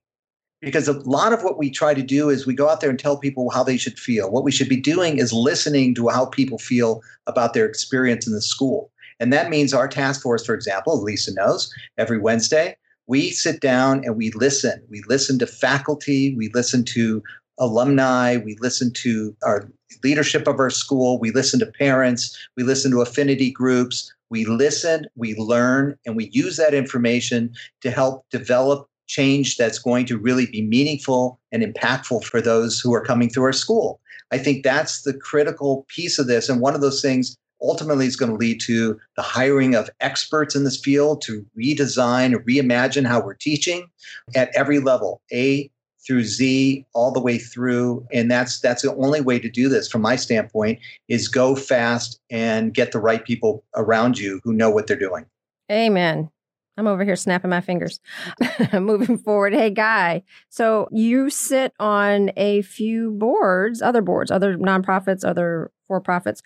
[0.61, 2.99] because a lot of what we try to do is we go out there and
[2.99, 4.29] tell people how they should feel.
[4.29, 8.33] What we should be doing is listening to how people feel about their experience in
[8.33, 8.91] the school.
[9.19, 12.77] And that means our task force, for example, Lisa knows, every Wednesday,
[13.07, 14.83] we sit down and we listen.
[14.89, 17.23] We listen to faculty, we listen to
[17.59, 19.69] alumni, we listen to our
[20.03, 25.05] leadership of our school, we listen to parents, we listen to affinity groups, we listen,
[25.15, 30.45] we learn, and we use that information to help develop change that's going to really
[30.45, 34.01] be meaningful and impactful for those who are coming through our school.
[34.31, 36.49] I think that's the critical piece of this.
[36.49, 40.55] And one of those things ultimately is going to lead to the hiring of experts
[40.55, 43.87] in this field to redesign or reimagine how we're teaching
[44.35, 45.71] at every level, A
[46.07, 48.07] through Z, all the way through.
[48.13, 50.79] And that's that's the only way to do this from my standpoint
[51.09, 55.25] is go fast and get the right people around you who know what they're doing.
[55.69, 56.29] Amen.
[56.77, 57.99] I'm over here snapping my fingers.
[58.73, 59.53] Moving forward.
[59.53, 60.23] Hey, Guy.
[60.49, 66.43] So you sit on a few boards, other boards, other nonprofits, other for profits.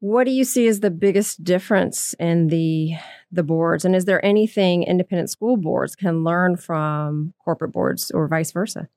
[0.00, 2.94] What do you see as the biggest difference in the
[3.30, 8.26] the boards, and is there anything independent school boards can learn from corporate boards, or
[8.26, 8.88] vice versa?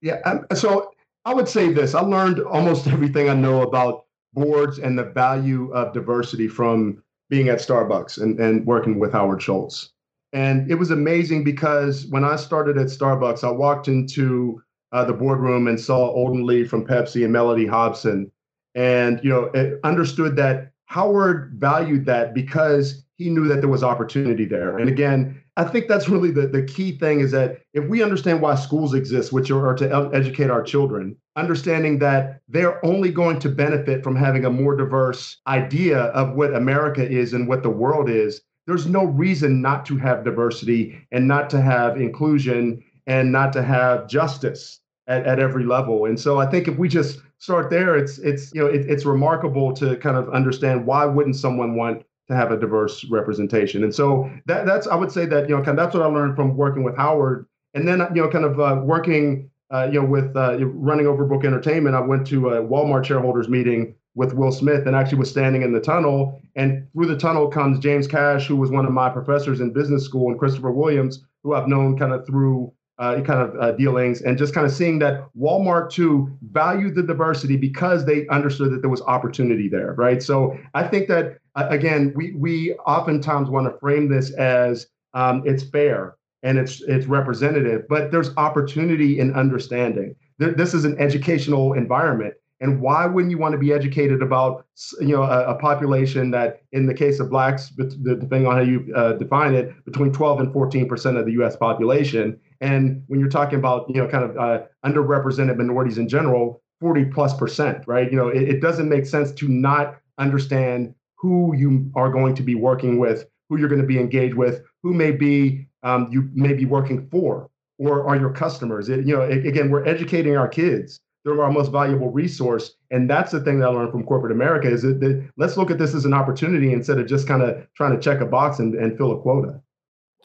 [0.00, 0.92] Yeah, um, so
[1.24, 5.72] I would say this: I learned almost everything I know about boards and the value
[5.72, 9.90] of diversity from being at Starbucks and, and working with Howard Schultz.
[10.32, 15.12] And it was amazing because when I started at Starbucks, I walked into uh, the
[15.12, 18.30] boardroom and saw Olden Lee from Pepsi and Mellody Hobson
[18.76, 19.50] and you know
[19.82, 24.78] understood that Howard valued that because he knew that there was opportunity there.
[24.78, 28.42] And again, I think that's really the, the key thing is that if we understand
[28.42, 33.38] why schools exist, which are, are to educate our children, understanding that they're only going
[33.38, 37.70] to benefit from having a more diverse idea of what America is and what the
[37.70, 43.32] world is, there's no reason not to have diversity and not to have inclusion and
[43.32, 46.06] not to have justice at, at every level.
[46.06, 49.04] And so I think if we just start there, it's it's you know it, it's
[49.04, 53.84] remarkable to kind of understand why wouldn't someone want to have a diverse representation.
[53.84, 56.06] And so that that's I would say that you know kind of that's what I
[56.06, 60.00] learned from working with Howard, and then you know kind of uh, working uh, you
[60.00, 61.94] know with uh, running Overbrook Entertainment.
[61.94, 65.72] I went to a Walmart shareholders meeting with Will Smith and actually was standing in
[65.72, 66.40] the tunnel.
[66.56, 70.04] And through the tunnel comes James Cash, who was one of my professors in business
[70.04, 74.22] school, and Christopher Williams, who I've known kind of through uh, kind of uh, dealings
[74.22, 78.80] and just kind of seeing that Walmart too valued the diversity because they understood that
[78.80, 80.22] there was opportunity there, right?
[80.22, 85.42] So I think that uh, again, we we oftentimes want to frame this as um,
[85.44, 90.14] it's fair and it's it's representative, but there's opportunity in understanding.
[90.38, 94.66] This is an educational environment, and why wouldn't you want to be educated about
[95.00, 98.92] you know a, a population that, in the case of blacks, depending on how you
[98.94, 101.56] uh, define it, between 12 and 14 percent of the U.S.
[101.56, 106.62] population, and when you're talking about, you know, kind of uh, underrepresented minorities in general,
[106.80, 108.10] 40 plus percent, right?
[108.10, 112.42] You know, it, it doesn't make sense to not understand who you are going to
[112.42, 116.28] be working with, who you're going to be engaged with, who may be um, you
[116.34, 117.48] may be working for,
[117.78, 118.88] or are your customers.
[118.88, 121.00] It, you know, it, again, we're educating our kids.
[121.24, 124.68] They're our most valuable resource, and that's the thing that I learned from corporate America
[124.68, 127.66] is that, that let's look at this as an opportunity instead of just kind of
[127.74, 129.60] trying to check a box and, and fill a quota.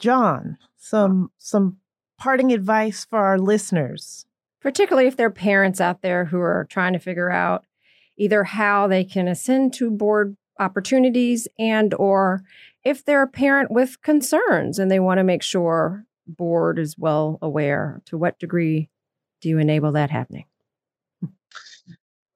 [0.00, 1.78] John, some some
[2.22, 4.26] parting advice for our listeners?
[4.60, 7.64] Particularly if there are parents out there who are trying to figure out
[8.16, 12.44] either how they can ascend to board opportunities and or
[12.84, 17.40] if they're a parent with concerns and they want to make sure board is well
[17.42, 18.88] aware to what degree
[19.40, 20.44] do you enable that happening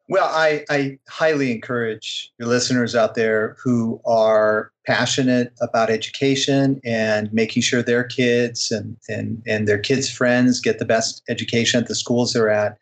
[0.09, 7.33] well, I, I highly encourage your listeners out there who are passionate about education and
[7.33, 11.89] making sure their kids and, and, and their kids' friends get the best education at
[11.89, 12.79] the schools they're at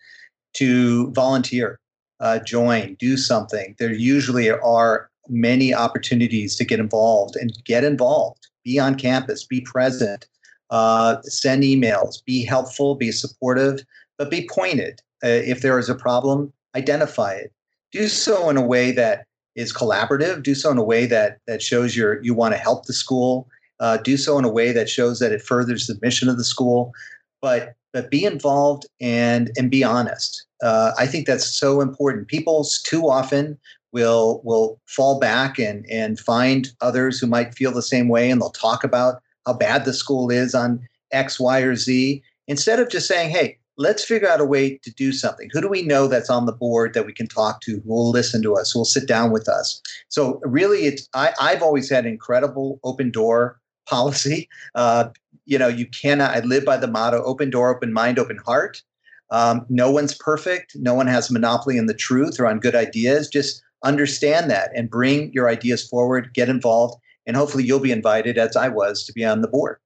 [0.54, 1.80] to volunteer,
[2.20, 3.74] uh, join, do something.
[3.78, 9.62] There usually are many opportunities to get involved and get involved, be on campus, be
[9.62, 10.26] present,
[10.70, 13.84] uh, send emails, be helpful, be supportive,
[14.18, 15.00] but be pointed.
[15.22, 17.52] Uh, if there is a problem, identify it.
[17.92, 20.42] Do so in a way that is collaborative.
[20.42, 23.48] Do so in a way that that shows you you want to help the school.
[23.80, 26.44] Uh, do so in a way that shows that it furthers the mission of the
[26.44, 26.92] school.
[27.40, 30.46] But but be involved and and be honest.
[30.62, 32.28] Uh, I think that's so important.
[32.28, 33.58] People too often
[33.92, 38.40] will will fall back and and find others who might feel the same way, and
[38.40, 40.80] they'll talk about how bad the school is on
[41.12, 44.90] X, Y, or Z instead of just saying, "Hey, let's figure out a way to
[44.92, 45.48] do something.
[45.52, 48.10] Who do we know that's on the board that we can talk to, who will
[48.10, 49.80] listen to us, who will sit down with us?
[50.08, 54.48] So really, it's I, I've always had incredible open door policy.
[54.74, 55.10] Uh,
[55.46, 56.34] you know, you cannot.
[56.34, 58.82] I live by the motto: open door, open mind, open heart.
[59.30, 60.76] Um, no one's perfect.
[60.76, 63.28] No one has monopoly in the truth or on good ideas.
[63.28, 66.32] Just understand that and bring your ideas forward.
[66.34, 69.78] Get involved, and hopefully, you'll be invited, as I was, to be on the board.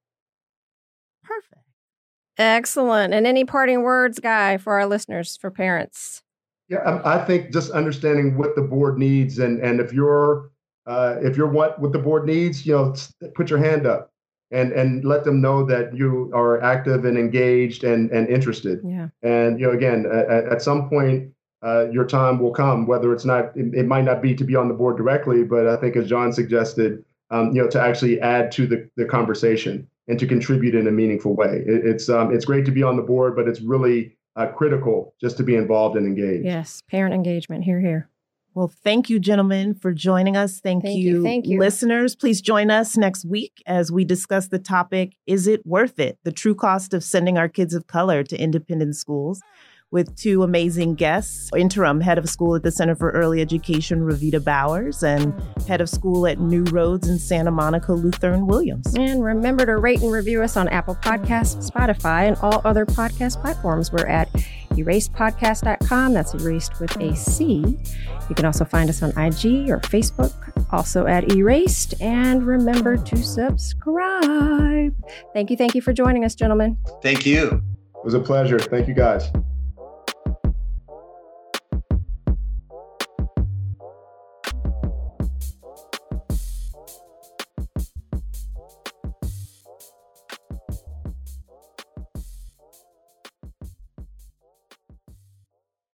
[2.39, 3.13] Excellent.
[3.13, 6.23] And any parting words, Guy, for our listeners, for parents?
[6.69, 10.51] Yeah, I, I think just understanding what the board needs, and and if you're
[10.87, 12.95] uh, if you're what what the board needs, you know,
[13.35, 14.13] put your hand up
[14.51, 18.81] and and let them know that you are active and engaged and and interested.
[18.85, 19.09] Yeah.
[19.23, 21.33] And you know, again, at, at some point,
[21.63, 22.87] uh, your time will come.
[22.87, 25.67] Whether it's not, it, it, might not be to be on the board directly, but
[25.67, 29.89] I think as John suggested, um, you know, to actually add to the the conversation
[30.09, 31.63] and to contribute in a meaningful way.
[31.67, 35.15] It, it's um, it's great to be on the board, but it's really uh, critical
[35.21, 36.45] just to be involved and engaged.
[36.45, 37.65] Yes, parent engagement.
[37.65, 38.09] Here, here.
[38.55, 40.59] Well, thank you, gentlemen, for joining us.
[40.59, 41.61] Thank, Thank you, you, thank you.
[41.61, 42.17] listeners.
[42.17, 46.19] Please join us next week as we discuss the topic Is it worth it?
[46.25, 49.41] The true cost of sending our kids of color to independent schools
[49.91, 54.43] with two amazing guests interim head of school at the Center for Early Education, Reveta
[54.43, 55.33] Bowers, and
[55.67, 58.95] head of school at New Roads in Santa Monica, Luthern Williams.
[58.95, 63.41] And remember to rate and review us on Apple Podcasts, Spotify, and all other podcast
[63.41, 63.91] platforms.
[63.91, 64.31] We're at
[64.73, 66.13] eracedpodcast.com.
[66.13, 67.79] That's eraced with a C.
[68.29, 70.33] You can also find us on IG or Facebook,
[70.71, 72.01] also at Eraced.
[72.01, 74.95] And remember to subscribe.
[75.33, 75.57] Thank you.
[75.57, 76.77] Thank you for joining us, gentlemen.
[77.03, 77.63] Thank you.
[77.97, 78.59] It was a pleasure.
[78.59, 79.31] Thank you, guys.